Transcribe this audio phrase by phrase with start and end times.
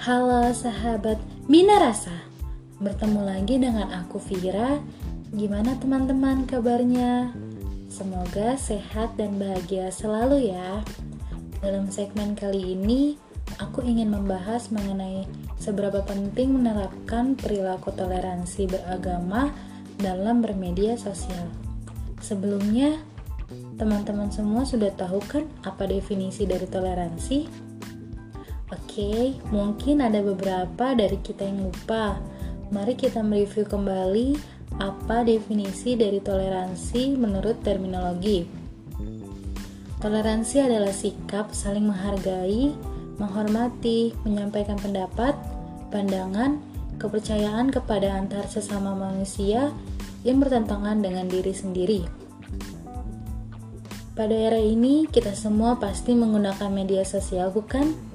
[0.00, 2.24] Halo sahabat Bina Rasa
[2.80, 4.80] Bertemu lagi dengan aku Vira
[5.28, 7.36] Gimana teman-teman kabarnya?
[7.92, 10.80] Semoga sehat dan bahagia selalu ya
[11.60, 13.20] Dalam segmen kali ini
[13.60, 15.28] Aku ingin membahas mengenai
[15.60, 19.52] Seberapa penting menerapkan perilaku toleransi beragama
[20.00, 21.44] Dalam bermedia sosial
[22.24, 22.96] Sebelumnya,
[23.76, 27.68] teman-teman semua sudah tahu kan apa definisi dari toleransi?
[28.70, 32.22] Oke, mungkin ada beberapa dari kita yang lupa.
[32.70, 34.38] Mari kita mereview kembali
[34.78, 38.46] apa definisi dari toleransi menurut terminologi.
[39.98, 42.70] Toleransi adalah sikap saling menghargai,
[43.18, 45.34] menghormati, menyampaikan pendapat,
[45.90, 46.62] pandangan,
[47.02, 49.74] kepercayaan kepada antar sesama manusia
[50.22, 52.00] yang bertentangan dengan diri sendiri.
[54.14, 58.09] Pada era ini, kita semua pasti menggunakan media sosial, bukan?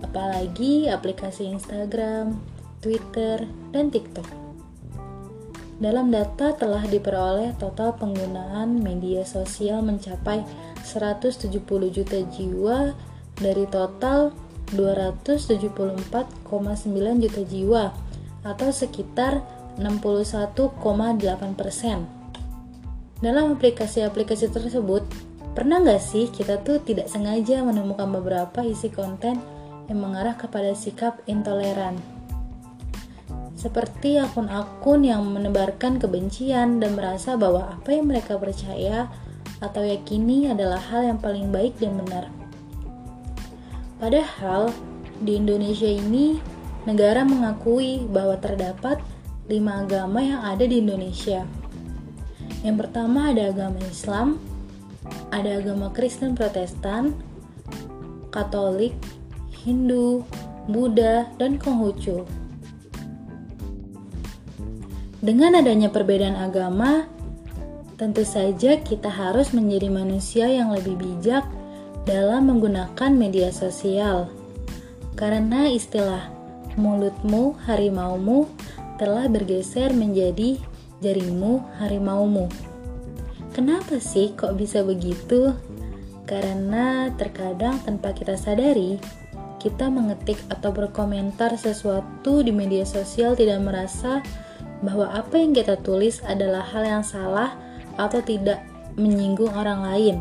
[0.00, 2.40] Apalagi aplikasi Instagram,
[2.80, 4.26] Twitter, dan TikTok.
[5.80, 10.44] Dalam data telah diperoleh total penggunaan media sosial mencapai
[10.84, 11.48] 170
[11.88, 12.92] juta jiwa
[13.40, 14.36] dari total
[14.76, 16.36] 274,9
[17.24, 17.84] juta jiwa
[18.44, 19.40] atau sekitar
[19.80, 22.04] 61,8 persen.
[23.24, 25.04] Dalam aplikasi-aplikasi tersebut,
[25.56, 29.40] pernah nggak sih kita tuh tidak sengaja menemukan beberapa isi konten
[29.90, 31.98] yang mengarah kepada sikap intoleran.
[33.58, 39.10] Seperti akun-akun yang menebarkan kebencian dan merasa bahwa apa yang mereka percaya
[39.60, 42.32] atau yakini adalah hal yang paling baik dan benar.
[44.00, 44.72] Padahal
[45.20, 46.40] di Indonesia ini
[46.88, 48.96] negara mengakui bahwa terdapat
[49.50, 51.44] lima agama yang ada di Indonesia.
[52.64, 54.40] Yang pertama ada agama Islam,
[55.28, 57.12] ada agama Kristen Protestan,
[58.32, 58.96] Katolik,
[59.60, 60.24] Hindu,
[60.64, 62.24] Buddha, dan Konghucu.
[65.20, 67.04] Dengan adanya perbedaan agama,
[68.00, 71.44] tentu saja kita harus menjadi manusia yang lebih bijak
[72.08, 74.32] dalam menggunakan media sosial.
[75.12, 76.32] Karena istilah
[76.80, 78.48] mulutmu harimaumu
[78.96, 80.56] telah bergeser menjadi
[81.04, 82.48] jarimu harimaumu.
[83.52, 85.52] Kenapa sih kok bisa begitu?
[86.24, 88.96] Karena terkadang tanpa kita sadari,
[89.60, 94.24] kita mengetik atau berkomentar sesuatu di media sosial tidak merasa
[94.80, 97.52] bahwa apa yang kita tulis adalah hal yang salah
[98.00, 98.64] atau tidak
[98.96, 100.16] menyinggung orang lain.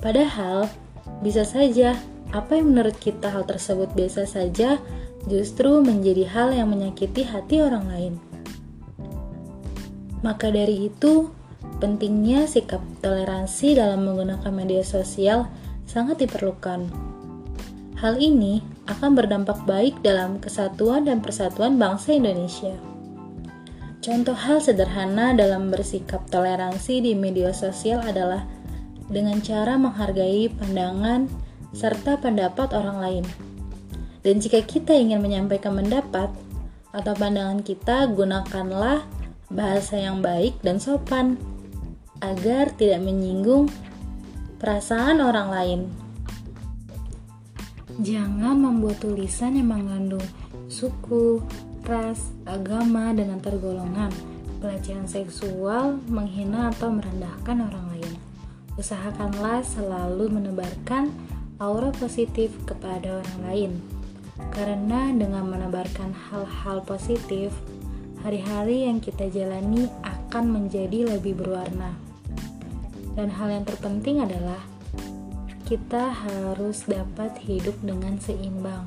[0.00, 0.72] Padahal,
[1.20, 2.00] bisa saja
[2.32, 4.80] apa yang menurut kita hal tersebut biasa saja
[5.28, 8.14] justru menjadi hal yang menyakiti hati orang lain.
[10.24, 11.28] Maka dari itu,
[11.78, 15.46] pentingnya sikap toleransi dalam menggunakan media sosial
[15.84, 17.05] sangat diperlukan.
[17.96, 18.60] Hal ini
[18.92, 22.76] akan berdampak baik dalam kesatuan dan persatuan bangsa Indonesia.
[24.04, 28.44] Contoh hal sederhana dalam bersikap toleransi di media sosial adalah
[29.08, 31.24] dengan cara menghargai pandangan
[31.72, 33.24] serta pendapat orang lain.
[34.20, 36.28] Dan jika kita ingin menyampaikan pendapat
[36.92, 39.08] atau pandangan kita, gunakanlah
[39.48, 41.40] bahasa yang baik dan sopan
[42.20, 43.72] agar tidak menyinggung
[44.60, 46.05] perasaan orang lain.
[47.96, 50.24] Jangan membuat tulisan yang mengandung
[50.68, 51.40] suku,
[51.88, 54.12] ras, agama, dan antar golongan,
[54.60, 58.12] pelecehan seksual, menghina atau merendahkan orang lain.
[58.76, 61.08] Usahakanlah selalu menebarkan
[61.56, 63.72] aura positif kepada orang lain.
[64.52, 67.48] Karena dengan menebarkan hal-hal positif,
[68.20, 71.96] hari-hari yang kita jalani akan menjadi lebih berwarna.
[73.16, 74.60] Dan hal yang terpenting adalah
[75.66, 78.86] kita harus dapat hidup dengan seimbang.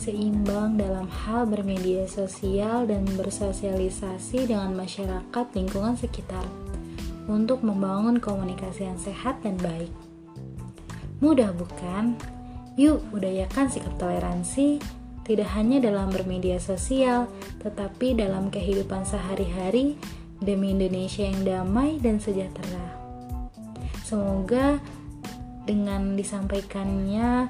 [0.00, 6.48] Seimbang dalam hal bermedia sosial dan bersosialisasi dengan masyarakat lingkungan sekitar
[7.28, 9.92] untuk membangun komunikasi yang sehat dan baik.
[11.20, 12.16] Mudah bukan?
[12.80, 14.80] Yuk, budayakan sikap toleransi
[15.28, 17.28] tidak hanya dalam bermedia sosial,
[17.60, 20.00] tetapi dalam kehidupan sehari-hari
[20.40, 22.96] demi Indonesia yang damai dan sejahtera.
[24.02, 24.82] Semoga
[25.62, 27.46] dengan disampaikannya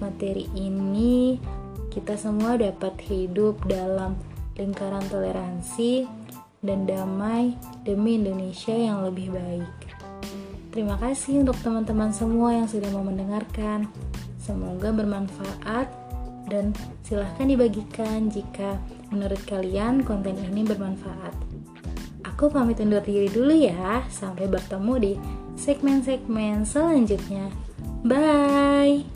[0.00, 1.40] materi ini
[1.88, 4.20] kita semua dapat hidup dalam
[4.60, 6.04] lingkaran toleransi
[6.60, 7.56] dan damai
[7.88, 9.76] demi Indonesia yang lebih baik.
[10.76, 13.88] Terima kasih untuk teman-teman semua yang sudah mau mendengarkan.
[14.36, 15.88] Semoga bermanfaat
[16.52, 18.76] dan silahkan dibagikan jika
[19.08, 21.32] menurut kalian konten ini bermanfaat.
[22.28, 24.04] Aku pamit undur diri dulu ya.
[24.12, 25.12] Sampai bertemu di
[25.56, 27.50] segmen-segmen selanjutnya.
[28.06, 29.15] Bye!